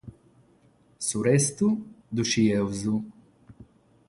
Su 1.07 1.19
restu 1.27 1.67
l'ischimus. 2.17 2.81